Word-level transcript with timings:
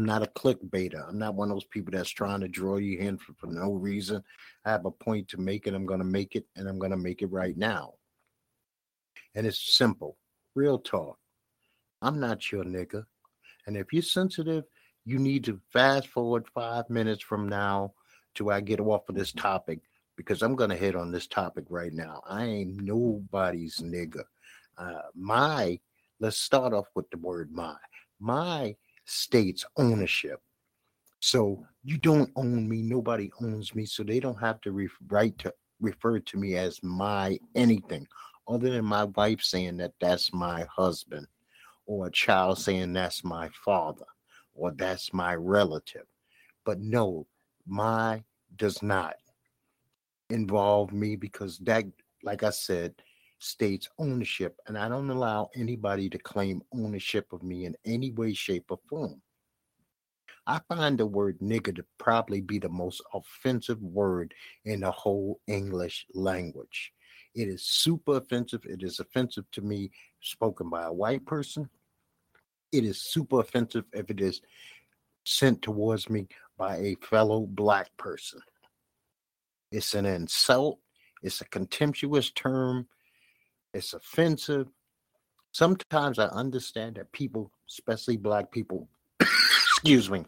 I'm 0.00 0.06
not 0.06 0.22
a 0.22 0.28
clickbaiter. 0.28 1.06
I'm 1.06 1.18
not 1.18 1.34
one 1.34 1.50
of 1.50 1.56
those 1.56 1.64
people 1.64 1.92
that's 1.92 2.08
trying 2.08 2.40
to 2.40 2.48
draw 2.48 2.78
you 2.78 2.98
in 3.00 3.18
for, 3.18 3.34
for 3.34 3.48
no 3.48 3.74
reason. 3.74 4.24
I 4.64 4.70
have 4.70 4.86
a 4.86 4.90
point 4.90 5.28
to 5.28 5.36
make 5.38 5.66
and 5.66 5.76
I'm 5.76 5.84
going 5.84 6.00
to 6.00 6.06
make 6.06 6.36
it, 6.36 6.46
and 6.56 6.66
I'm 6.66 6.78
going 6.78 6.92
to 6.92 6.96
make 6.96 7.20
it 7.20 7.30
right 7.30 7.54
now. 7.54 7.92
And 9.34 9.46
it's 9.46 9.76
simple, 9.76 10.16
real 10.54 10.78
talk. 10.78 11.18
I'm 12.00 12.18
not 12.18 12.50
your 12.50 12.64
nigga. 12.64 13.04
And 13.66 13.76
if 13.76 13.92
you're 13.92 14.00
sensitive, 14.00 14.64
you 15.04 15.18
need 15.18 15.44
to 15.44 15.60
fast 15.70 16.08
forward 16.08 16.48
five 16.48 16.88
minutes 16.88 17.22
from 17.22 17.46
now 17.46 17.92
till 18.34 18.48
I 18.48 18.62
get 18.62 18.80
off 18.80 19.06
of 19.10 19.16
this 19.16 19.32
topic 19.32 19.80
because 20.16 20.40
I'm 20.40 20.56
going 20.56 20.70
to 20.70 20.76
hit 20.76 20.96
on 20.96 21.12
this 21.12 21.26
topic 21.26 21.66
right 21.68 21.92
now. 21.92 22.22
I 22.26 22.46
ain't 22.46 22.82
nobody's 22.82 23.80
nigga. 23.80 24.24
Uh, 24.78 25.02
my, 25.14 25.78
let's 26.20 26.38
start 26.38 26.72
off 26.72 26.86
with 26.94 27.10
the 27.10 27.18
word 27.18 27.52
my. 27.52 27.76
My 28.18 28.76
states 29.10 29.64
ownership. 29.76 30.40
So 31.18 31.66
you 31.82 31.98
don't 31.98 32.30
own 32.36 32.68
me. 32.68 32.82
Nobody 32.82 33.30
owns 33.42 33.74
me. 33.74 33.84
So 33.84 34.02
they 34.02 34.20
don't 34.20 34.40
have 34.40 34.60
to 34.62 34.72
re- 34.72 34.88
to 35.38 35.52
refer 35.80 36.20
to 36.20 36.36
me 36.38 36.56
as 36.56 36.82
my 36.82 37.38
anything 37.54 38.06
other 38.48 38.70
than 38.70 38.84
my 38.84 39.04
wife 39.04 39.42
saying 39.42 39.76
that 39.78 39.92
that's 40.00 40.32
my 40.32 40.66
husband 40.70 41.26
or 41.86 42.06
a 42.06 42.10
child 42.10 42.58
saying 42.58 42.92
that's 42.92 43.24
my 43.24 43.48
father 43.64 44.06
or 44.54 44.70
that's 44.72 45.12
my 45.12 45.34
relative. 45.34 46.06
But 46.64 46.80
no, 46.80 47.26
my 47.66 48.22
does 48.56 48.82
not 48.82 49.14
involve 50.30 50.92
me 50.92 51.16
because 51.16 51.58
that, 51.58 51.84
like 52.22 52.42
I 52.42 52.50
said, 52.50 52.94
states 53.40 53.88
ownership, 53.98 54.56
and 54.66 54.78
I 54.78 54.88
don't 54.88 55.10
allow 55.10 55.50
anybody 55.56 56.08
to 56.10 56.18
claim 56.18 56.62
ownership 56.72 57.32
of 57.32 57.42
me 57.42 57.64
in 57.64 57.74
any 57.84 58.12
way, 58.12 58.32
shape, 58.32 58.66
or 58.70 58.78
form. 58.88 59.20
I 60.46 60.60
find 60.68 60.98
the 60.98 61.06
word 61.06 61.38
nigger 61.40 61.74
to 61.76 61.84
probably 61.98 62.40
be 62.40 62.58
the 62.58 62.68
most 62.68 63.02
offensive 63.12 63.80
word 63.82 64.34
in 64.64 64.80
the 64.80 64.90
whole 64.90 65.40
English 65.46 66.06
language. 66.14 66.92
It 67.34 67.48
is 67.48 67.62
super 67.62 68.16
offensive. 68.16 68.62
It 68.64 68.82
is 68.82 69.00
offensive 69.00 69.44
to 69.52 69.62
me 69.62 69.90
spoken 70.20 70.68
by 70.68 70.84
a 70.84 70.92
white 70.92 71.24
person. 71.24 71.68
It 72.72 72.84
is 72.84 73.00
super 73.00 73.40
offensive 73.40 73.84
if 73.92 74.10
it 74.10 74.20
is 74.20 74.40
sent 75.24 75.62
towards 75.62 76.10
me 76.10 76.28
by 76.58 76.76
a 76.76 76.96
fellow 76.96 77.46
black 77.46 77.90
person. 77.96 78.40
It's 79.70 79.94
an 79.94 80.06
insult. 80.06 80.80
It's 81.22 81.40
a 81.40 81.44
contemptuous 81.46 82.30
term. 82.30 82.88
It's 83.72 83.92
offensive. 83.94 84.68
Sometimes 85.52 86.18
I 86.18 86.26
understand 86.26 86.96
that 86.96 87.12
people, 87.12 87.50
especially 87.68 88.16
black 88.16 88.50
people, 88.50 88.88
excuse 89.20 90.10
me, 90.10 90.24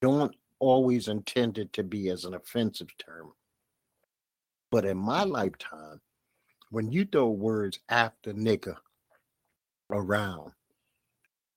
don't 0.00 0.34
always 0.58 1.08
intend 1.08 1.58
it 1.58 1.72
to 1.74 1.82
be 1.82 2.08
as 2.08 2.24
an 2.24 2.34
offensive 2.34 2.88
term. 2.98 3.32
But 4.70 4.84
in 4.84 4.96
my 4.96 5.24
lifetime, 5.24 6.00
when 6.70 6.90
you 6.90 7.04
throw 7.04 7.28
words 7.28 7.78
after 7.88 8.32
nigger 8.32 8.76
around, 9.90 10.52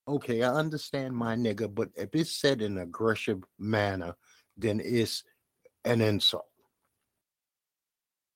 okay, 0.08 0.44
I 0.44 0.54
understand 0.54 1.16
my 1.16 1.36
nigga, 1.36 1.74
but 1.74 1.90
if 1.96 2.10
it's 2.14 2.32
said 2.32 2.62
in 2.62 2.74
an 2.74 2.84
aggressive 2.84 3.44
manner, 3.58 4.16
then 4.58 4.82
it's 4.84 5.24
an 5.86 6.02
insult. 6.02 6.48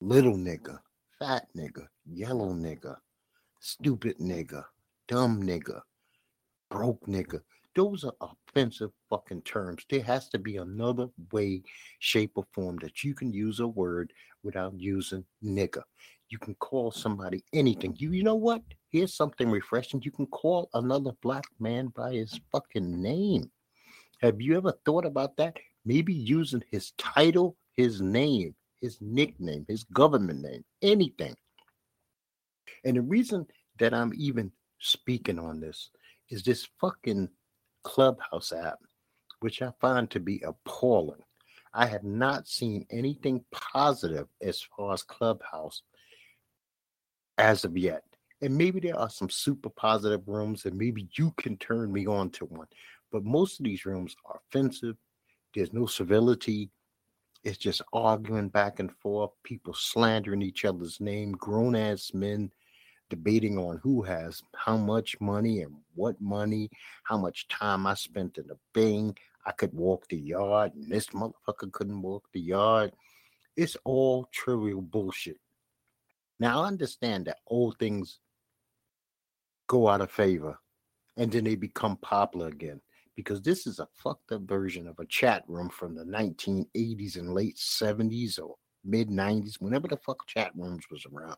Little 0.02 0.38
nigga, 0.38 0.80
fat 1.20 1.48
nigga, 1.56 1.88
yellow 2.06 2.53
nigga, 2.53 2.98
stupid 3.59 4.17
nigga, 4.20 4.64
dumb 5.08 5.44
nigga, 5.44 5.81
broke 6.70 7.06
nigga. 7.08 7.42
Those 7.75 8.03
are 8.03 8.14
offensive 8.22 8.92
fucking 9.09 9.44
terms. 9.44 9.86
There 9.90 10.02
has 10.02 10.30
to 10.30 10.40
be 10.40 10.58
another 10.58 11.08
way, 11.31 11.62
shape, 12.00 12.31
or 12.36 12.45
form 12.53 12.78
that 12.81 13.03
you 13.03 13.14
can 13.14 13.31
use 13.31 13.59
a 13.59 13.67
word 13.67 14.12
without 14.44 14.73
using 14.80 15.23
nigga. 15.44 15.84
You 16.29 16.38
can 16.40 16.56
call 16.56 16.91
somebody 16.91 17.44
anything. 17.53 17.96
You 17.97 18.12
you 18.12 18.24
know 18.24 18.35
what? 18.35 18.62
Here's 18.90 19.13
something 19.13 19.50
refreshing. 19.50 20.02
You 20.03 20.12
can 20.12 20.28
call 20.28 20.69
another 20.74 21.12
black 21.22 21.46
man 21.59 21.88
by 21.96 22.13
his 22.13 22.40
fucking 22.52 23.02
name. 23.02 23.52
Have 24.22 24.41
you 24.41 24.58
ever 24.58 24.74
thought 24.85 25.06
about 25.06 25.38
that? 25.38 25.58
Maybe 25.85 26.13
using 26.13 26.63
his 26.72 26.91
title, 26.97 27.56
his 27.75 28.02
name, 28.02 28.56
his 28.81 28.97
nickname, 29.01 29.66
his 29.67 29.84
government 29.85 30.41
name, 30.41 30.63
anything. 30.81 31.35
And 32.84 32.97
the 32.97 33.01
reason 33.01 33.45
that 33.79 33.94
I'm 33.94 34.13
even 34.16 34.51
speaking 34.79 35.40
on 35.40 35.59
this 35.59 35.90
is 36.29 36.44
this 36.44 36.67
fucking 36.79 37.29
Clubhouse 37.84 38.51
app, 38.51 38.79
which 39.40 39.62
I 39.62 39.72
find 39.81 40.09
to 40.12 40.19
be 40.19 40.41
appalling. 40.45 41.22
I 41.73 41.85
have 41.85 42.03
not 42.03 42.47
seen 42.47 42.85
anything 42.90 43.44
positive 43.51 44.28
as 44.41 44.62
far 44.75 44.94
as 44.94 45.03
Clubhouse 45.03 45.84
as 47.38 47.63
of 47.63 47.78
yet. 47.78 48.03
And 48.41 48.57
maybe 48.57 48.79
there 48.79 48.97
are 48.97 49.09
some 49.09 49.29
super 49.29 49.69
positive 49.69 50.22
rooms, 50.28 50.66
and 50.66 50.78
maybe 50.78 51.09
you 51.17 51.34
can 51.38 51.57
turn 51.57 51.91
me 51.91 52.07
on 52.07 52.29
to 52.31 52.46
one. 52.46 52.67
But 53.11 53.25
most 53.25 53.59
of 53.59 53.66
these 53.66 53.85
rooms 53.85 54.16
are 54.25 54.40
offensive. 54.47 54.96
There's 55.53 55.73
no 55.73 55.85
civility. 55.85 56.69
It's 57.44 57.57
just 57.57 57.81
arguing 57.94 58.50
back 58.50 58.79
and 58.79 58.91
forth, 58.91 59.31
people 59.44 59.73
slandering 59.73 60.41
each 60.41 60.66
other's 60.66 61.00
name, 61.00 61.31
grown 61.33 61.75
ass 61.75 62.11
men 62.13 62.51
debating 63.09 63.57
on 63.57 63.79
who 63.81 64.01
has 64.01 64.44
how 64.55 64.77
much 64.77 65.19
money 65.19 65.61
and 65.61 65.73
what 65.95 66.19
money, 66.22 66.69
how 67.03 67.17
much 67.17 67.47
time 67.47 67.88
I 67.88 67.94
spent 67.95 68.38
in 68.38 68.47
the 68.47 68.57
Bing. 68.73 69.17
I 69.45 69.51
could 69.51 69.73
walk 69.73 70.07
the 70.09 70.17
yard, 70.17 70.75
and 70.75 70.91
this 70.91 71.07
motherfucker 71.07 71.72
couldn't 71.72 72.01
walk 72.01 72.25
the 72.33 72.41
yard. 72.41 72.91
It's 73.55 73.78
all 73.83 74.28
trivial 74.31 74.81
bullshit. 74.81 75.39
Now 76.39 76.63
I 76.63 76.67
understand 76.67 77.25
that 77.25 77.39
old 77.47 77.78
things 77.79 78.19
go 79.67 79.88
out 79.88 80.01
of 80.01 80.11
favor 80.11 80.57
and 81.17 81.31
then 81.31 81.44
they 81.44 81.55
become 81.55 81.97
popular 81.97 82.47
again 82.47 82.81
because 83.19 83.41
this 83.41 83.68
is 83.68 83.80
a 83.80 83.88
fucked 83.94 84.31
up 84.31 84.44
version 84.44 84.88
of 84.88 84.97
a 84.97 85.06
chat 85.07 85.44
room 85.50 85.68
from 85.68 85.94
the 85.94 86.06
1980s 86.06 87.18
and 87.18 87.34
late 87.34 87.57
70s 87.57 88.40
or 88.40 88.56
mid 88.85 89.09
90s, 89.09 89.56
whenever 89.59 89.90
the 89.90 89.97
fuck 89.97 90.25
chat 90.25 90.53
rooms 90.56 90.85
was 90.90 91.06
around. 91.06 91.35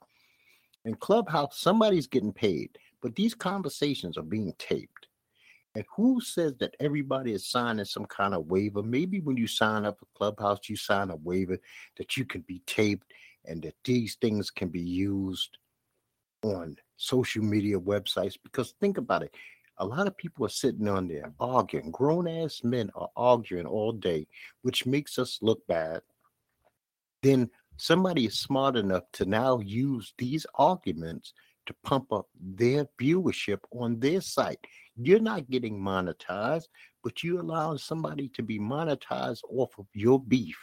In 0.85 0.93
Clubhouse, 0.93 1.59
somebody's 1.59 2.05
getting 2.05 2.33
paid, 2.33 2.77
but 3.01 3.15
these 3.15 3.33
conversations 3.33 4.15
are 4.15 4.21
being 4.21 4.53
taped. 4.59 5.07
And 5.73 5.83
who 5.95 6.21
says 6.21 6.53
that 6.59 6.75
everybody 6.79 7.33
is 7.33 7.49
signing 7.49 7.85
some 7.85 8.05
kind 8.05 8.35
of 8.35 8.45
waiver? 8.45 8.83
Maybe 8.83 9.19
when 9.19 9.35
you 9.35 9.47
sign 9.47 9.83
up 9.83 9.97
for 9.97 10.05
Clubhouse, 10.15 10.69
you 10.69 10.75
sign 10.75 11.09
a 11.09 11.15
waiver 11.15 11.57
that 11.97 12.15
you 12.15 12.25
can 12.25 12.41
be 12.41 12.61
taped 12.67 13.11
and 13.45 13.63
that 13.63 13.73
these 13.83 14.17
things 14.21 14.51
can 14.51 14.69
be 14.69 14.81
used 14.81 15.57
on 16.43 16.75
social 16.97 17.43
media 17.43 17.79
websites. 17.79 18.35
Because 18.43 18.75
think 18.79 18.99
about 18.99 19.23
it 19.23 19.33
a 19.81 19.85
lot 19.85 20.05
of 20.05 20.15
people 20.15 20.45
are 20.45 20.49
sitting 20.49 20.87
on 20.87 21.07
there 21.07 21.33
arguing. 21.39 21.89
Grown 21.89 22.27
ass 22.27 22.61
men 22.63 22.91
are 22.93 23.09
arguing 23.17 23.65
all 23.65 23.91
day, 23.91 24.27
which 24.61 24.85
makes 24.85 25.17
us 25.17 25.39
look 25.41 25.65
bad. 25.67 26.01
Then 27.23 27.49
somebody 27.77 28.27
is 28.27 28.39
smart 28.39 28.75
enough 28.75 29.03
to 29.13 29.25
now 29.25 29.59
use 29.59 30.13
these 30.19 30.45
arguments 30.53 31.33
to 31.65 31.73
pump 31.83 32.13
up 32.13 32.27
their 32.39 32.85
viewership 32.99 33.57
on 33.71 33.99
their 33.99 34.21
site. 34.21 34.59
You're 34.95 35.19
not 35.19 35.49
getting 35.49 35.79
monetized, 35.79 36.67
but 37.03 37.23
you 37.23 37.41
allow 37.41 37.75
somebody 37.75 38.29
to 38.35 38.43
be 38.43 38.59
monetized 38.59 39.41
off 39.49 39.71
of 39.79 39.87
your 39.93 40.19
beef. 40.19 40.59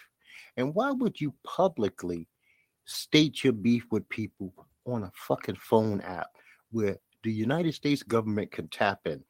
And 0.57 0.73
why 0.77 0.93
would 0.93 1.21
you 1.21 1.35
publicly 1.45 2.29
state 2.85 3.43
your 3.43 3.53
beef 3.53 3.85
with 3.91 4.09
people 4.11 4.55
on 4.87 5.03
a 5.03 5.13
fucking 5.15 5.59
phone 5.61 6.01
app 6.03 6.29
where 6.71 6.99
the 7.23 7.33
United 7.33 7.75
States 7.75 8.03
government 8.03 8.53
can 8.53 8.69
tap 8.69 9.01
in? 9.07 9.23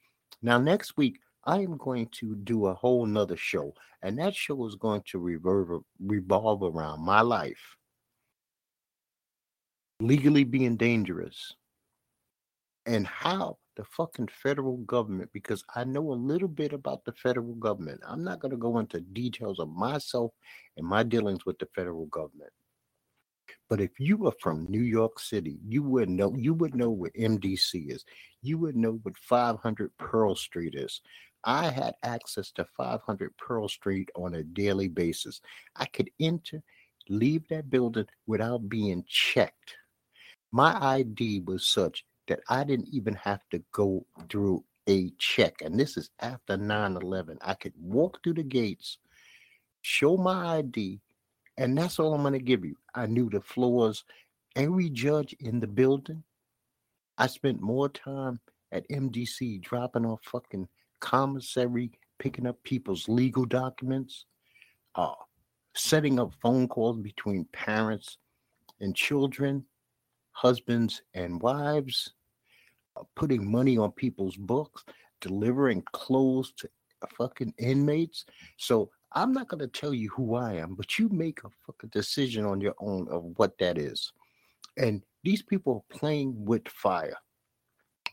Now, 0.42 0.58
next 0.58 0.96
week, 0.96 1.18
I 1.44 1.60
am 1.60 1.76
going 1.76 2.08
to 2.20 2.36
do 2.36 2.66
a 2.66 2.74
whole 2.74 3.06
nother 3.06 3.36
show, 3.36 3.74
and 4.02 4.18
that 4.18 4.34
show 4.34 4.66
is 4.66 4.74
going 4.74 5.02
to 5.06 5.18
revolve, 5.18 5.82
revolve 5.98 6.62
around 6.62 7.00
my 7.00 7.20
life 7.20 7.76
legally 10.00 10.44
being 10.44 10.76
dangerous 10.76 11.54
and 12.86 13.06
how 13.06 13.58
the 13.76 13.84
fucking 13.84 14.28
federal 14.28 14.78
government, 14.78 15.30
because 15.32 15.62
I 15.74 15.84
know 15.84 16.12
a 16.12 16.14
little 16.14 16.48
bit 16.48 16.72
about 16.72 17.04
the 17.04 17.12
federal 17.12 17.54
government. 17.54 18.00
I'm 18.06 18.24
not 18.24 18.40
going 18.40 18.50
to 18.50 18.56
go 18.56 18.78
into 18.78 19.00
details 19.00 19.58
of 19.58 19.68
myself 19.68 20.32
and 20.76 20.86
my 20.86 21.02
dealings 21.02 21.46
with 21.46 21.58
the 21.58 21.68
federal 21.74 22.06
government. 22.06 22.50
But 23.68 23.80
if 23.80 24.00
you 24.00 24.16
were 24.16 24.32
from 24.40 24.66
New 24.68 24.82
York 24.82 25.18
City, 25.18 25.58
you 25.66 25.82
would 25.82 26.08
know 26.08 26.34
you 26.34 26.54
would 26.54 26.74
know 26.74 26.90
what 26.90 27.12
MDC 27.14 27.92
is. 27.92 28.04
You 28.42 28.58
would 28.58 28.76
know 28.76 29.00
what 29.02 29.18
500 29.18 29.90
Pearl 29.98 30.34
Street 30.34 30.74
is. 30.74 31.00
I 31.44 31.70
had 31.70 31.94
access 32.02 32.50
to 32.52 32.64
500 32.76 33.36
Pearl 33.36 33.68
Street 33.68 34.10
on 34.16 34.34
a 34.34 34.42
daily 34.42 34.88
basis. 34.88 35.40
I 35.76 35.84
could 35.86 36.10
enter, 36.18 36.62
leave 37.08 37.46
that 37.48 37.70
building 37.70 38.06
without 38.26 38.68
being 38.68 39.04
checked. 39.06 39.76
My 40.50 40.76
ID 40.82 41.40
was 41.40 41.66
such 41.66 42.04
that 42.26 42.40
I 42.48 42.64
didn't 42.64 42.88
even 42.88 43.14
have 43.14 43.40
to 43.50 43.62
go 43.72 44.04
through 44.30 44.64
a 44.88 45.10
check, 45.18 45.60
and 45.62 45.78
this 45.78 45.96
is 45.96 46.10
after 46.20 46.56
9 46.56 46.96
11. 46.96 47.38
I 47.42 47.54
could 47.54 47.74
walk 47.78 48.22
through 48.22 48.34
the 48.34 48.42
gates, 48.42 48.98
show 49.82 50.16
my 50.16 50.58
ID, 50.58 51.00
and 51.58 51.76
that's 51.76 51.98
all 51.98 52.14
I'm 52.14 52.22
going 52.22 52.32
to 52.34 52.38
give 52.38 52.64
you. 52.64 52.76
I 52.94 53.06
knew 53.06 53.28
the 53.28 53.40
floors, 53.40 54.04
every 54.56 54.88
judge 54.88 55.34
in 55.40 55.58
the 55.58 55.66
building. 55.66 56.22
I 57.18 57.26
spent 57.26 57.60
more 57.60 57.88
time 57.88 58.40
at 58.70 58.88
MDC 58.88 59.60
dropping 59.60 60.06
off 60.06 60.20
fucking 60.22 60.68
commissary, 61.00 61.90
picking 62.20 62.46
up 62.46 62.62
people's 62.62 63.08
legal 63.08 63.44
documents, 63.44 64.24
uh, 64.94 65.14
setting 65.74 66.20
up 66.20 66.32
phone 66.40 66.68
calls 66.68 66.98
between 66.98 67.44
parents 67.52 68.18
and 68.80 68.94
children, 68.94 69.64
husbands 70.30 71.02
and 71.14 71.42
wives, 71.42 72.12
uh, 72.96 73.02
putting 73.16 73.50
money 73.50 73.76
on 73.76 73.90
people's 73.90 74.36
books, 74.36 74.84
delivering 75.20 75.82
clothes 75.90 76.52
to 76.56 76.68
fucking 77.16 77.52
inmates. 77.58 78.24
So 78.58 78.90
I'm 79.12 79.32
not 79.32 79.48
going 79.48 79.60
to 79.60 79.68
tell 79.68 79.94
you 79.94 80.10
who 80.10 80.34
I 80.34 80.54
am, 80.54 80.74
but 80.74 80.98
you 80.98 81.08
make 81.08 81.40
a 81.44 81.50
fucking 81.66 81.90
decision 81.90 82.44
on 82.44 82.60
your 82.60 82.74
own 82.80 83.08
of 83.08 83.24
what 83.36 83.58
that 83.58 83.78
is. 83.78 84.12
And 84.76 85.02
these 85.24 85.42
people 85.42 85.84
are 85.90 85.98
playing 85.98 86.34
with 86.44 86.68
fire. 86.68 87.16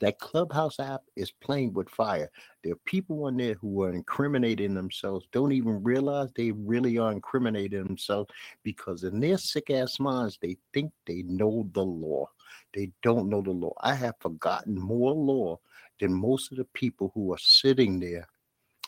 That 0.01 0.19
Clubhouse 0.19 0.79
app 0.79 1.01
is 1.15 1.31
playing 1.31 1.73
with 1.73 1.89
fire. 1.89 2.29
There 2.63 2.73
are 2.73 2.79
people 2.85 3.25
on 3.25 3.37
there 3.37 3.55
who 3.55 3.83
are 3.83 3.93
incriminating 3.93 4.73
themselves, 4.73 5.25
don't 5.31 5.53
even 5.53 5.83
realize 5.83 6.29
they 6.35 6.51
really 6.51 6.97
are 6.97 7.11
incriminating 7.11 7.83
themselves 7.85 8.29
because 8.63 9.03
in 9.03 9.19
their 9.19 9.37
sick 9.37 9.69
ass 9.69 9.99
minds, 9.99 10.37
they 10.41 10.57
think 10.73 10.91
they 11.05 11.23
know 11.23 11.69
the 11.73 11.83
law. 11.83 12.29
They 12.73 12.91
don't 13.03 13.29
know 13.29 13.41
the 13.41 13.51
law. 13.51 13.73
I 13.81 13.95
have 13.95 14.15
forgotten 14.19 14.77
more 14.77 15.13
law 15.13 15.59
than 15.99 16.13
most 16.13 16.51
of 16.51 16.57
the 16.57 16.65
people 16.73 17.11
who 17.15 17.33
are 17.33 17.39
sitting 17.39 17.99
there 17.99 18.27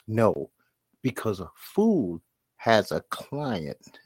know 0.07 0.49
because 1.07 1.39
a 1.39 1.49
fool 1.55 2.21
has 2.57 2.91
a 2.91 2.99
client 3.11 3.99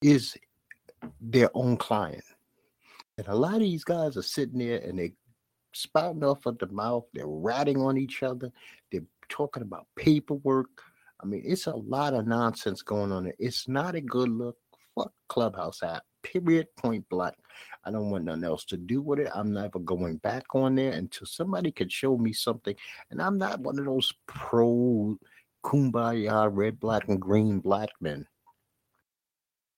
is 0.00 0.36
their 1.20 1.50
own 1.54 1.76
client. 1.76 2.22
And 3.18 3.26
a 3.26 3.34
lot 3.34 3.54
of 3.54 3.62
these 3.62 3.82
guys 3.82 4.16
are 4.16 4.22
sitting 4.22 4.60
there 4.60 4.78
and 4.78 4.96
they 4.96 5.14
spouting 5.72 6.22
off 6.22 6.46
of 6.46 6.56
the 6.58 6.68
mouth. 6.68 7.06
They're 7.12 7.26
ratting 7.26 7.78
on 7.78 7.98
each 7.98 8.22
other. 8.22 8.52
They're 8.92 9.02
talking 9.28 9.64
about 9.64 9.88
paperwork. 9.96 10.68
I 11.20 11.26
mean, 11.26 11.42
it's 11.44 11.66
a 11.66 11.74
lot 11.74 12.14
of 12.14 12.28
nonsense 12.28 12.82
going 12.82 13.10
on 13.10 13.24
there. 13.24 13.34
It's 13.40 13.66
not 13.66 13.96
a 13.96 14.00
good 14.00 14.28
look. 14.28 14.56
Fuck 14.94 15.12
Clubhouse 15.28 15.82
app. 15.82 16.04
Period. 16.22 16.68
Point 16.76 17.08
blank. 17.08 17.34
I 17.84 17.90
don't 17.90 18.10
want 18.10 18.26
nothing 18.26 18.44
else 18.44 18.64
to 18.66 18.76
do 18.76 19.02
with 19.02 19.18
it. 19.18 19.30
I'm 19.34 19.52
never 19.52 19.80
going 19.80 20.18
back 20.18 20.44
on 20.54 20.76
there 20.76 20.92
until 20.92 21.26
somebody 21.26 21.72
can 21.72 21.88
show 21.88 22.16
me 22.16 22.32
something. 22.32 22.76
And 23.10 23.20
I'm 23.20 23.36
not 23.36 23.58
one 23.58 23.80
of 23.80 23.86
those 23.86 24.14
pro 24.26 25.18
kumbaya, 25.64 26.48
red, 26.52 26.80
black, 26.80 27.08
and 27.08 27.20
green 27.20 27.60
black 27.60 27.90
men. 28.00 28.26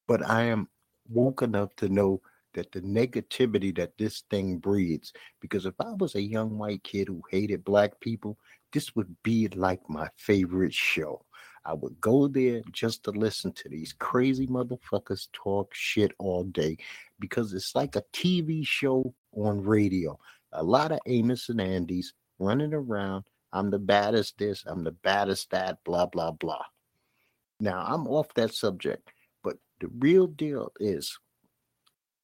But 0.06 0.28
I 0.28 0.44
am 0.44 0.68
woke 1.08 1.42
enough 1.42 1.74
to 1.76 1.88
know 1.88 2.20
that 2.54 2.72
the 2.72 2.80
negativity 2.80 3.74
that 3.76 3.96
this 3.98 4.22
thing 4.30 4.58
breeds, 4.58 5.12
because 5.40 5.66
if 5.66 5.74
I 5.80 5.92
was 5.92 6.14
a 6.14 6.22
young 6.22 6.58
white 6.58 6.82
kid 6.84 7.08
who 7.08 7.22
hated 7.30 7.64
black 7.64 7.98
people, 8.00 8.38
this 8.72 8.94
would 8.96 9.14
be 9.22 9.48
like 9.48 9.80
my 9.88 10.08
favorite 10.16 10.74
show. 10.74 11.24
I 11.64 11.72
would 11.72 12.00
go 12.00 12.28
there 12.28 12.60
just 12.72 13.04
to 13.04 13.10
listen 13.10 13.52
to 13.52 13.68
these 13.68 13.94
crazy 13.98 14.46
motherfuckers 14.46 15.28
talk 15.32 15.74
shit 15.74 16.12
all 16.18 16.44
day 16.44 16.76
because 17.18 17.54
it's 17.54 17.74
like 17.74 17.96
a 17.96 18.04
TV 18.12 18.66
show 18.66 19.14
on 19.32 19.62
radio. 19.62 20.18
A 20.52 20.62
lot 20.62 20.92
of 20.92 20.98
Amos 21.06 21.48
and 21.48 21.60
Andy's 21.60 22.12
running 22.38 22.74
around 22.74 23.24
I'm 23.54 23.70
the 23.70 23.78
baddest 23.78 24.36
this, 24.36 24.64
I'm 24.66 24.84
the 24.84 24.90
baddest 24.90 25.50
that, 25.52 25.78
blah, 25.84 26.06
blah, 26.06 26.32
blah. 26.32 26.64
Now, 27.60 27.84
I'm 27.86 28.06
off 28.08 28.26
that 28.34 28.52
subject, 28.52 29.08
but 29.42 29.56
the 29.80 29.88
real 29.98 30.26
deal 30.26 30.72
is 30.80 31.18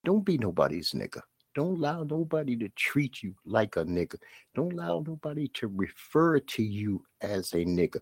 don't 0.04 0.24
be 0.24 0.38
nobody's 0.38 0.90
nigga. 0.90 1.20
Don't 1.54 1.76
allow 1.76 2.02
nobody 2.02 2.56
to 2.56 2.68
treat 2.70 3.22
you 3.22 3.34
like 3.44 3.76
a 3.76 3.84
nigga. 3.84 4.16
Don't 4.54 4.72
allow 4.72 5.04
nobody 5.06 5.48
to 5.54 5.68
refer 5.68 6.40
to 6.40 6.62
you 6.62 7.04
as 7.20 7.52
a 7.52 7.64
nigga. 7.64 8.00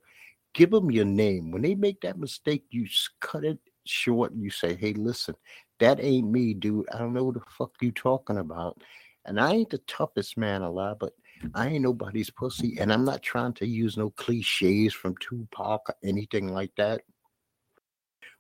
Give 0.54 0.70
them 0.70 0.90
your 0.90 1.04
name. 1.04 1.50
When 1.50 1.62
they 1.62 1.74
make 1.74 2.00
that 2.02 2.18
mistake, 2.18 2.64
you 2.70 2.86
cut 3.20 3.44
it 3.44 3.58
short 3.84 4.32
and 4.32 4.42
you 4.42 4.50
say, 4.50 4.74
hey, 4.74 4.92
listen, 4.94 5.34
that 5.80 6.02
ain't 6.02 6.30
me, 6.30 6.54
dude. 6.54 6.88
I 6.92 6.98
don't 6.98 7.12
know 7.12 7.24
what 7.24 7.34
the 7.34 7.42
fuck 7.50 7.72
you 7.80 7.90
talking 7.92 8.38
about. 8.38 8.82
And 9.28 9.38
I 9.38 9.52
ain't 9.52 9.70
the 9.70 9.78
toughest 9.86 10.36
man 10.36 10.62
alive, 10.62 10.96
but 10.98 11.12
I 11.54 11.68
ain't 11.68 11.82
nobody's 11.82 12.30
pussy, 12.30 12.78
and 12.80 12.92
I'm 12.92 13.04
not 13.04 13.22
trying 13.22 13.52
to 13.54 13.66
use 13.66 13.96
no 13.96 14.10
cliches 14.10 14.94
from 14.94 15.14
Tupac 15.20 15.88
or 15.88 15.94
anything 16.02 16.52
like 16.52 16.72
that. 16.76 17.02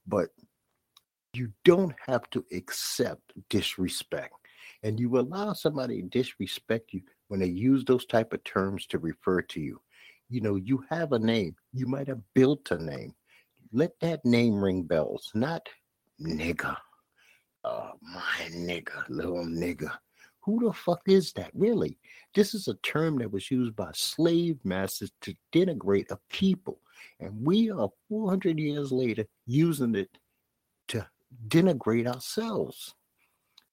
But 0.06 0.30
you 1.34 1.52
don't 1.64 1.94
have 2.06 2.28
to 2.30 2.44
accept 2.52 3.32
disrespect. 3.50 4.34
And 4.82 4.98
you 4.98 5.18
allow 5.18 5.52
somebody 5.52 6.00
to 6.00 6.08
disrespect 6.08 6.92
you 6.92 7.02
when 7.28 7.40
they 7.40 7.48
use 7.48 7.84
those 7.84 8.06
type 8.06 8.32
of 8.32 8.42
terms 8.44 8.86
to 8.86 8.98
refer 8.98 9.42
to 9.42 9.60
you. 9.60 9.80
You 10.30 10.40
know, 10.40 10.56
you 10.56 10.84
have 10.90 11.12
a 11.12 11.18
name. 11.18 11.54
You 11.72 11.86
might 11.86 12.08
have 12.08 12.20
built 12.34 12.70
a 12.70 12.78
name. 12.82 13.14
Let 13.72 13.92
that 14.00 14.24
name 14.24 14.62
ring 14.62 14.82
bells, 14.82 15.30
not 15.34 15.68
nigga. 16.20 16.76
Oh, 17.64 17.90
my 18.00 18.48
nigga, 18.50 19.04
little 19.08 19.44
nigga. 19.44 19.90
Who 20.48 20.64
the 20.64 20.72
fuck 20.72 21.02
is 21.06 21.34
that, 21.34 21.50
really? 21.52 21.98
This 22.34 22.54
is 22.54 22.68
a 22.68 22.74
term 22.76 23.18
that 23.18 23.30
was 23.30 23.50
used 23.50 23.76
by 23.76 23.90
slave 23.92 24.58
masters 24.64 25.12
to 25.20 25.34
denigrate 25.52 26.10
a 26.10 26.18
people. 26.30 26.80
And 27.20 27.44
we 27.46 27.70
are 27.70 27.90
400 28.08 28.58
years 28.58 28.90
later 28.90 29.26
using 29.44 29.94
it 29.94 30.08
to 30.88 31.06
denigrate 31.48 32.06
ourselves. 32.06 32.94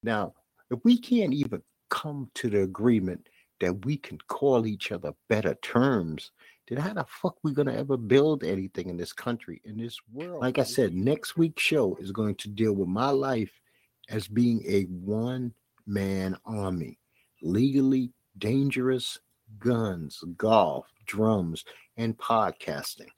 Now, 0.03 0.33
if 0.69 0.79
we 0.83 0.97
can't 0.97 1.33
even 1.33 1.61
come 1.89 2.29
to 2.35 2.49
the 2.49 2.63
agreement 2.63 3.29
that 3.61 3.85
we 3.85 3.95
can 3.95 4.17
call 4.27 4.67
each 4.67 4.91
other 4.91 5.13
better 5.29 5.55
terms, 5.61 6.31
then 6.67 6.79
how 6.79 6.93
the 6.93 7.05
fuck 7.07 7.37
we 7.41 7.53
gonna 7.53 7.73
ever 7.73 7.95
build 7.95 8.43
anything 8.43 8.89
in 8.89 8.97
this 8.97 9.13
country, 9.13 9.61
in 9.63 9.77
this 9.77 9.97
world? 10.11 10.41
Like 10.41 10.59
I 10.59 10.63
said, 10.63 10.93
next 10.93 11.37
week's 11.37 11.63
show 11.63 11.95
is 12.01 12.11
going 12.11 12.35
to 12.35 12.49
deal 12.49 12.73
with 12.73 12.89
my 12.89 13.11
life 13.11 13.61
as 14.09 14.27
being 14.27 14.61
a 14.67 14.81
one 14.83 15.53
man 15.85 16.37
army, 16.45 16.99
legally 17.41 18.11
dangerous 18.37 19.19
guns, 19.59 20.23
golf, 20.37 20.87
drums, 21.05 21.63
and 21.97 22.17
podcasting. 22.17 23.09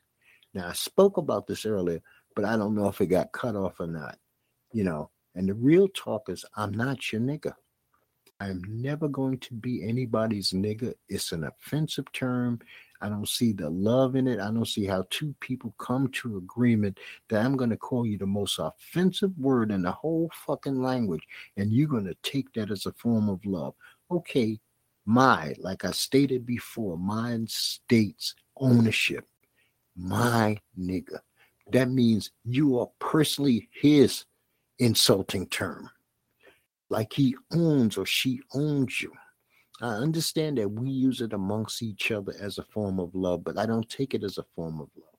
Now, 0.53 0.67
I 0.67 0.73
spoke 0.73 1.17
about 1.17 1.47
this 1.47 1.65
earlier, 1.65 2.01
but 2.35 2.45
I 2.45 2.57
don't 2.57 2.75
know 2.75 2.87
if 2.87 3.01
it 3.01 3.07
got 3.07 3.31
cut 3.31 3.55
off 3.55 3.79
or 3.79 3.87
not. 3.87 4.17
You 4.73 4.83
know, 4.83 5.09
and 5.35 5.47
the 5.47 5.53
real 5.53 5.87
talk 5.89 6.29
is 6.29 6.45
I'm 6.55 6.71
not 6.71 7.11
your 7.11 7.21
nigga. 7.21 7.53
I'm 8.39 8.63
never 8.67 9.07
going 9.07 9.39
to 9.39 9.53
be 9.55 9.83
anybody's 9.87 10.51
nigga. 10.51 10.93
It's 11.09 11.31
an 11.31 11.43
offensive 11.43 12.11
term. 12.11 12.59
I 13.01 13.09
don't 13.09 13.27
see 13.27 13.51
the 13.51 13.69
love 13.69 14.15
in 14.15 14.27
it. 14.27 14.39
I 14.39 14.45
don't 14.45 14.67
see 14.67 14.85
how 14.85 15.05
two 15.09 15.33
people 15.39 15.73
come 15.77 16.07
to 16.09 16.37
agreement 16.37 16.99
that 17.29 17.43
I'm 17.43 17.55
going 17.55 17.69
to 17.69 17.77
call 17.77 18.05
you 18.05 18.17
the 18.17 18.25
most 18.25 18.59
offensive 18.59 19.31
word 19.37 19.71
in 19.71 19.83
the 19.83 19.91
whole 19.91 20.31
fucking 20.45 20.81
language, 20.81 21.23
and 21.57 21.71
you're 21.71 21.87
going 21.87 22.05
to 22.05 22.17
take 22.23 22.51
that 22.53 22.71
as 22.71 22.85
a 22.85 22.93
form 22.93 23.29
of 23.29 23.43
love. 23.45 23.75
Okay, 24.09 24.59
my, 25.05 25.53
like 25.59 25.85
I 25.85 25.91
stated 25.91 26.45
before, 26.45 26.97
mine 26.97 27.47
states 27.47 28.35
ownership. 28.57 29.25
My 29.95 30.59
nigga. 30.79 31.19
That 31.71 31.89
means 31.89 32.31
you 32.45 32.79
are 32.79 32.89
personally 32.99 33.67
his 33.71 34.25
insulting 34.79 35.47
term. 35.47 35.89
Like 36.89 37.13
he 37.13 37.35
owns 37.51 37.97
or 37.97 38.05
she 38.05 38.41
owns 38.53 39.01
you. 39.01 39.11
I 39.81 39.89
understand 39.89 40.57
that 40.57 40.69
we 40.69 40.89
use 40.89 41.21
it 41.21 41.33
amongst 41.33 41.83
each 41.83 42.11
other 42.11 42.33
as 42.39 42.57
a 42.57 42.63
form 42.63 42.99
of 42.99 43.13
love, 43.13 43.43
but 43.43 43.57
I 43.57 43.65
don't 43.65 43.87
take 43.89 44.13
it 44.13 44.23
as 44.23 44.37
a 44.37 44.45
form 44.55 44.79
of 44.79 44.89
love. 44.95 45.13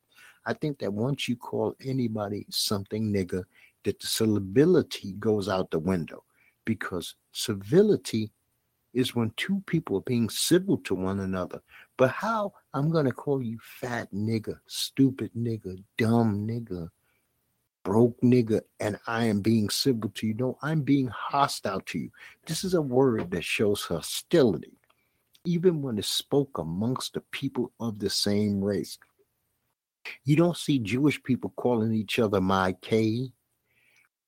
I 0.47 0.55
think 0.55 0.79
that 0.79 0.93
once 0.93 1.29
you 1.29 1.37
call 1.37 1.77
anybody 1.85 2.47
something 2.51 3.13
nigga, 3.13 3.45
that 3.85 4.01
the 4.01 4.07
civility 4.07 5.13
goes 5.13 5.49
out 5.49 5.71
the 5.71 5.79
window 5.79 6.25
because 6.65 7.15
civility 7.33 8.33
is 8.95 9.15
when 9.15 9.31
two 9.37 9.63
people 9.67 9.99
are 9.99 10.03
being 10.03 10.29
civil 10.29 10.79
to 10.79 10.95
one 10.95 11.21
another. 11.21 11.61
But 11.97 12.11
how 12.11 12.53
I'm 12.75 12.91
going 12.91 13.07
to 13.07 13.13
call 13.13 13.43
you 13.43 13.59
fat 13.63 14.13
nigga, 14.13 14.59
stupid 14.67 15.31
nigga, 15.37 15.83
dumb 15.97 16.47
nigga, 16.49 16.89
broke 17.89 18.21
nigga, 18.23 18.61
and 18.81 18.99
I 19.07 19.25
am 19.25 19.41
being 19.41 19.71
civil 19.71 20.11
to 20.17 20.27
you. 20.29 20.35
No, 20.35 20.59
I'm 20.63 20.83
being 20.83 21.09
hostile 21.09 21.81
to 21.87 21.99
you. 21.99 22.11
This 22.47 22.63
is 22.65 22.75
a 22.75 22.83
word 22.83 23.31
that 23.31 23.45
shows 23.45 23.83
hostility, 23.85 24.75
even 25.47 25.83
when 25.83 25.99
it's 25.99 26.09
spoke 26.09 26.59
amongst 26.59 27.15
the 27.15 27.23
people 27.33 27.73
of 27.81 27.99
the 28.01 28.11
same 28.11 28.63
race. 28.63 28.99
You 30.25 30.37
don't 30.37 30.57
see 30.57 30.79
Jewish 30.81 31.23
people 31.23 31.55
calling 31.57 31.95
each 31.95 32.19
other 32.19 32.41
my 32.41 32.75
K 32.83 33.33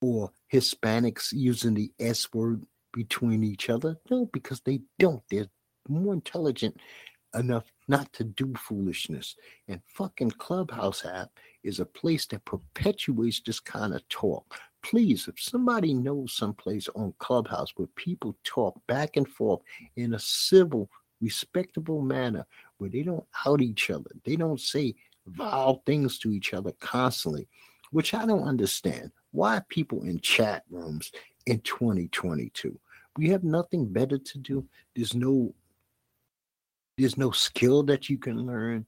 or 0.01 0.31
Hispanics 0.53 1.33
using 1.33 1.75
the 1.75 1.91
S 1.99 2.33
word 2.33 2.65
between 2.93 3.43
each 3.43 3.69
other. 3.69 3.97
No, 4.09 4.29
because 4.33 4.61
they 4.61 4.81
don't. 4.99 5.23
They're 5.29 5.47
more 5.89 6.13
intelligent 6.13 6.77
enough 7.35 7.65
not 7.87 8.11
to 8.13 8.23
do 8.25 8.53
foolishness. 8.57 9.35
And 9.67 9.81
fucking 9.87 10.31
Clubhouse 10.31 11.05
app 11.05 11.31
is 11.63 11.79
a 11.79 11.85
place 11.85 12.25
that 12.27 12.45
perpetuates 12.45 13.41
this 13.41 13.59
kind 13.59 13.93
of 13.93 14.07
talk. 14.09 14.59
Please, 14.83 15.27
if 15.27 15.39
somebody 15.39 15.93
knows 15.93 16.33
someplace 16.33 16.89
on 16.95 17.13
Clubhouse 17.19 17.71
where 17.75 17.87
people 17.95 18.35
talk 18.43 18.79
back 18.87 19.17
and 19.17 19.27
forth 19.27 19.61
in 19.95 20.13
a 20.13 20.19
civil, 20.19 20.89
respectable 21.21 22.01
manner, 22.01 22.45
where 22.77 22.89
they 22.89 23.03
don't 23.03 23.25
out 23.45 23.61
each 23.61 23.89
other, 23.91 24.09
they 24.25 24.35
don't 24.35 24.59
say 24.59 24.95
vile 25.27 25.83
things 25.85 26.17
to 26.19 26.31
each 26.31 26.53
other 26.53 26.71
constantly, 26.79 27.47
which 27.91 28.13
I 28.13 28.25
don't 28.25 28.47
understand. 28.47 29.11
Why 29.31 29.61
people 29.69 30.03
in 30.03 30.19
chat 30.19 30.63
rooms 30.69 31.11
in 31.45 31.59
2022? 31.61 32.77
We 33.17 33.29
have 33.29 33.43
nothing 33.43 33.91
better 33.91 34.17
to 34.17 34.37
do. 34.39 34.65
There's 34.95 35.13
no 35.13 35.53
there's 36.97 37.17
no 37.17 37.31
skill 37.31 37.83
that 37.83 38.09
you 38.09 38.17
can 38.17 38.45
learn. 38.45 38.85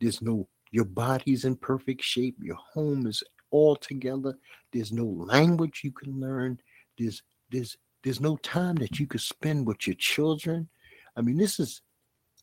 There's 0.00 0.22
no 0.22 0.48
your 0.74 0.84
body's 0.84 1.44
in 1.44 1.54
perfect 1.54 2.02
shape. 2.02 2.34
Your 2.42 2.56
home 2.56 3.06
is 3.06 3.22
all 3.52 3.76
together. 3.76 4.36
There's 4.72 4.90
no 4.90 5.04
language 5.04 5.82
you 5.84 5.92
can 5.92 6.20
learn. 6.20 6.58
There's 6.98 7.22
there's 7.52 7.76
there's 8.02 8.20
no 8.20 8.36
time 8.38 8.74
that 8.76 8.98
you 8.98 9.06
could 9.06 9.20
spend 9.20 9.68
with 9.68 9.86
your 9.86 9.94
children. 9.94 10.68
I 11.16 11.20
mean, 11.20 11.36
this 11.36 11.60
is 11.60 11.80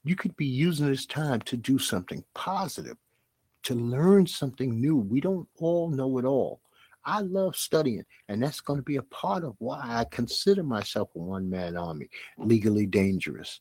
you 0.06 0.16
could 0.16 0.34
be 0.38 0.46
using 0.46 0.88
this 0.88 1.06
time 1.06 1.42
to 1.42 1.58
do 1.58 1.78
something 1.78 2.24
positive, 2.34 2.96
to 3.64 3.76
learn 3.76 4.26
something 4.28 4.80
new. 4.80 4.96
We 4.96 5.20
don't 5.20 5.50
all 5.60 5.90
know 5.90 6.18
it 6.18 6.24
all. 6.24 6.62
I 7.04 7.20
love 7.20 7.58
studying, 7.58 8.06
and 8.30 8.42
that's 8.42 8.62
going 8.62 8.80
to 8.80 8.84
be 8.84 8.96
a 8.96 9.04
part 9.04 9.44
of 9.44 9.56
why 9.58 9.82
I 9.84 10.06
consider 10.10 10.64
myself 10.64 11.10
a 11.16 11.20
one 11.20 11.50
man 11.50 11.76
army, 11.76 12.08
legally 12.38 12.86
dangerous. 12.86 13.60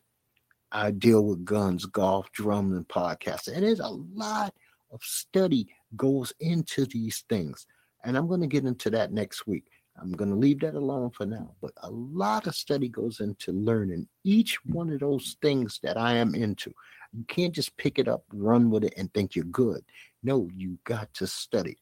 I 0.73 0.91
deal 0.91 1.25
with 1.25 1.45
guns, 1.45 1.87
golf, 1.87 2.31
drumming, 2.33 2.77
and 2.77 2.89
podcasts. 2.89 3.49
And 3.49 3.65
there's 3.65 3.81
a 3.81 3.89
lot 3.89 4.55
of 4.93 5.03
study 5.03 5.69
goes 5.97 6.33
into 6.41 6.87
these 6.87 7.25
things. 7.29 7.67
And 8.05 8.17
I'm 8.17 8.29
going 8.29 8.41
to 8.41 8.47
get 8.47 8.65
into 8.65 8.91
that 8.91 9.13
next 9.13 9.47
week. 9.47 9.65
I'm 10.01 10.13
going 10.13 10.31
to 10.31 10.37
leave 10.37 10.61
that 10.61 10.75
alone 10.75 11.11
for 11.11 11.27
now. 11.27 11.55
But 11.61 11.73
a 11.83 11.91
lot 11.91 12.47
of 12.47 12.55
study 12.55 12.89
goes 12.89 13.21
into 13.21 13.53
learning 13.53 14.09
each 14.25 14.59
one 14.65 14.91
of 14.91 15.01
those 15.01 15.37
things 15.43 15.81
that 15.83 15.97
I 15.97 16.15
am 16.15 16.35
into. 16.35 16.73
You 17.13 17.25
can't 17.25 17.55
just 17.55 17.77
pick 17.77 17.99
it 17.99 18.09
up, 18.09 18.25
run 18.33 18.71
with 18.71 18.85
it, 18.85 18.95
and 18.97 19.13
think 19.13 19.35
you're 19.35 19.45
good. 19.47 19.85
No, 20.23 20.49
you 20.55 20.79
got 20.85 21.13
to 21.15 21.27
study. 21.27 21.77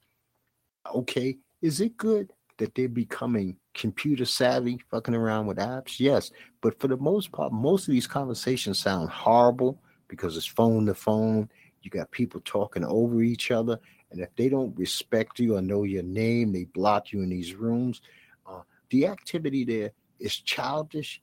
Okay, 0.92 1.36
is 1.60 1.80
it 1.80 1.96
good 1.96 2.32
that 2.58 2.74
they're 2.74 2.88
becoming 2.88 3.56
computer 3.74 4.24
savvy, 4.24 4.78
fucking 4.90 5.14
around 5.14 5.46
with 5.46 5.58
apps? 5.58 5.98
Yes. 5.98 6.30
But 6.60 6.78
for 6.80 6.88
the 6.88 6.96
most 6.96 7.32
part, 7.32 7.52
most 7.52 7.88
of 7.88 7.92
these 7.92 8.06
conversations 8.06 8.78
sound 8.78 9.10
horrible 9.10 9.80
because 10.08 10.36
it's 10.36 10.46
phone 10.46 10.86
to 10.86 10.94
phone. 10.94 11.48
You 11.82 11.90
got 11.90 12.10
people 12.10 12.40
talking 12.44 12.84
over 12.84 13.22
each 13.22 13.50
other. 13.50 13.78
And 14.10 14.20
if 14.20 14.34
they 14.36 14.48
don't 14.48 14.76
respect 14.76 15.38
you 15.38 15.56
or 15.56 15.62
know 15.62 15.84
your 15.84 16.02
name, 16.02 16.52
they 16.52 16.64
block 16.64 17.12
you 17.12 17.22
in 17.22 17.28
these 17.28 17.54
rooms. 17.54 18.00
Uh, 18.46 18.62
the 18.90 19.06
activity 19.06 19.64
there 19.64 19.92
is 20.18 20.36
childish, 20.36 21.20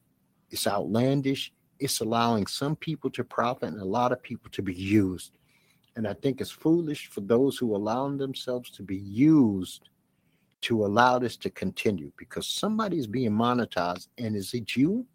it's 0.51 0.67
outlandish, 0.67 1.51
it's 1.79 1.99
allowing 1.99 2.47
some 2.47 2.75
people 2.75 3.09
to 3.09 3.23
profit 3.23 3.69
and 3.69 3.81
a 3.81 3.85
lot 3.85 4.11
of 4.11 4.21
people 4.21 4.49
to 4.51 4.61
be 4.61 4.73
used. 4.73 5.31
And 5.95 6.07
I 6.07 6.13
think 6.13 6.41
it's 6.41 6.51
foolish 6.51 7.07
for 7.07 7.21
those 7.21 7.57
who 7.57 7.75
allow 7.75 8.09
themselves 8.09 8.69
to 8.71 8.83
be 8.83 8.97
used 8.97 9.89
to 10.65 10.83
allow 10.83 11.19
this 11.19 11.37
to 11.37 11.49
continue 11.51 12.11
because 12.17 12.47
somebody's 12.47 13.05
being 13.05 13.31
monetized. 13.31 14.07
And 14.17 14.35
is 14.35 14.53
it 14.55 14.75
you? 14.75 15.05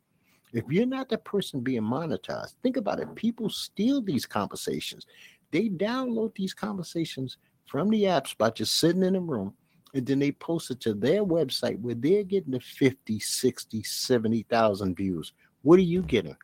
If 0.52 0.64
you're 0.68 0.86
not 0.86 1.08
the 1.08 1.18
person 1.18 1.60
being 1.60 1.82
monetized, 1.82 2.54
think 2.62 2.76
about 2.76 3.00
it. 3.00 3.12
People 3.16 3.50
steal 3.50 4.00
these 4.00 4.26
conversations. 4.26 5.06
They 5.50 5.68
download 5.68 6.36
these 6.36 6.54
conversations 6.54 7.36
from 7.66 7.90
the 7.90 8.04
apps 8.04 8.36
by 8.36 8.50
just 8.50 8.78
sitting 8.78 9.02
in 9.02 9.16
a 9.16 9.20
room 9.20 9.52
and 9.92 10.06
then 10.06 10.20
they 10.20 10.30
post 10.30 10.70
it 10.70 10.80
to 10.82 10.94
their 10.94 11.24
website 11.24 11.80
where 11.80 11.96
they're 11.96 12.22
getting 12.22 12.52
the 12.52 12.60
50, 12.60 13.18
60, 13.18 13.82
70,000 13.82 14.96
views. 14.96 15.32
What 15.62 15.80
are 15.80 15.82
you 15.82 16.02
getting? 16.02 16.36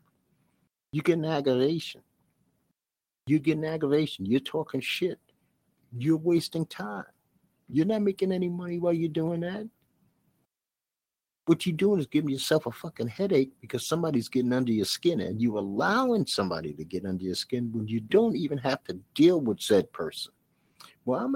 You 0.90 1.02
get 1.02 1.18
an 1.18 1.26
aggravation. 1.26 2.02
You 3.28 3.38
get 3.38 3.58
an 3.58 3.64
aggravation. 3.64 4.26
You're 4.26 4.40
talking 4.40 4.80
shit. 4.80 5.20
You're 5.96 6.16
wasting 6.16 6.66
time. 6.66 7.04
You're 7.68 7.87
not 7.87 8.02
making 8.02 8.32
any 8.32 8.49
money 8.49 8.78
while 8.78 8.92
you're 8.92 9.08
doing 9.08 9.40
that. 9.40 9.68
What 11.46 11.64
you're 11.64 11.76
doing 11.76 12.00
is 12.00 12.06
giving 12.06 12.30
yourself 12.30 12.66
a 12.66 12.73
fucking 12.73 13.08
headache 13.08 13.52
because 13.61 13.87
somebody's 13.87 14.28
getting 14.28 14.52
under 14.52 14.73
your 14.73 14.85
skin 14.85 15.20
and 15.20 15.40
you're 15.40 15.58
allowing 15.58 16.26
somebody 16.26 16.73
to 16.75 16.85
get 16.85 17.04
under 17.04 17.23
your 17.23 17.37
skin 17.37 17.70
when 17.73 17.87
you 17.87 18.00
don't 18.00 18.37
even 18.37 18.58
have 18.58 18.82
to 18.85 18.94
deal 19.14 19.40
with 19.40 19.61
said 19.61 19.92
person. 19.92 20.32
Well, 21.04 21.20
I'm 21.20 21.26
going 21.26 21.35